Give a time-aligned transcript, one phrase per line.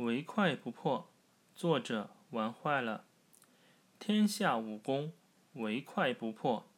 [0.00, 1.12] 唯快不破，
[1.54, 3.04] 作者玩坏了。
[3.98, 5.12] 天下武功，
[5.52, 6.72] 唯快不破。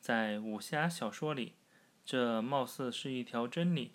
[0.00, 1.52] 在武侠小说里，
[2.02, 3.92] 这貌似是一条真理：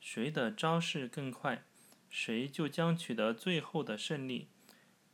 [0.00, 1.64] 谁的招式更快，
[2.08, 4.48] 谁就将取得最后的胜利。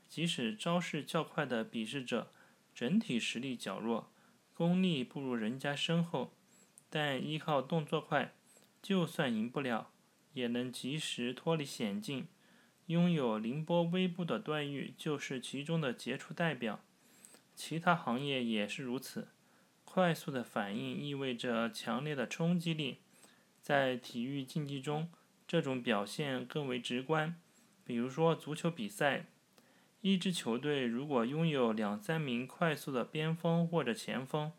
[0.09, 2.33] 即使招式较快的比试者，
[2.73, 4.13] 整体实力较弱，
[4.55, 6.33] 功力不如人家深厚，
[6.89, 8.37] 但依靠动作快，
[8.81, 9.91] 就算赢不了，
[10.33, 12.29] 也能及时脱离险境。
[12.91, 16.81] 拥有凌波微步的段誉就是其中的杰出代表，
[17.55, 19.29] 其他行业也是如此。
[19.85, 22.99] 快速的反应意味着强烈的冲击力，
[23.63, 25.09] 在体育竞技中，
[25.47, 27.37] 这种表现更为直观。
[27.85, 29.27] 比如说足球比赛，
[30.01, 34.51] 一支球队如果拥有两三名快速的边锋或者前锋，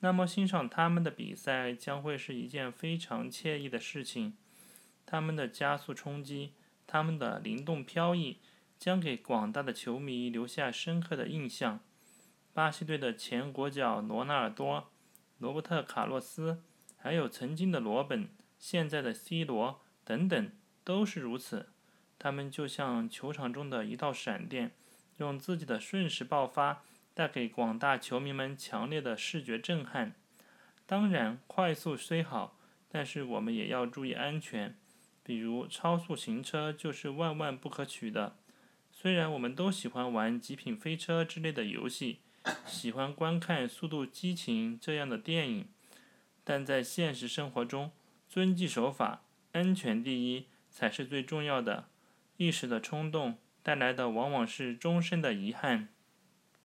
[0.00, 4.34] 那么欣赏他们的比赛将会是一件非常惬意的事情。
[5.04, 6.52] 他们的加速冲击。
[6.86, 8.38] 他们的灵动飘逸
[8.78, 11.80] 将给广大的球迷留下深刻的印象。
[12.52, 14.90] 巴西队的前国脚罗纳尔多、
[15.38, 16.62] 罗伯特·卡洛斯，
[16.96, 18.28] 还有曾经的罗本、
[18.58, 20.50] 现在的 C 罗等等，
[20.84, 21.68] 都是如此。
[22.18, 24.72] 他们就像球场中的一道闪电，
[25.18, 30.14] 用自己的瞬时爆发带给广大球迷们强烈的视觉震撼。
[30.86, 34.78] 当然，快速虽好，但是我们也要注意安全。
[35.26, 38.36] 比如超速行车就是万万不可取的。
[38.92, 42.20] 虽然我们都喜欢玩《极品飞车》之类的游戏，
[42.64, 45.68] 喜欢观看《速度激情》这样的电影，
[46.44, 47.90] 但在现实生活中，
[48.28, 51.88] 遵纪守法、安全第一才是最重要的。
[52.36, 55.88] 一时的冲动带来的往往是终身的遗憾。